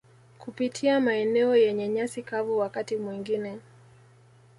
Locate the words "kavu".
2.23-2.57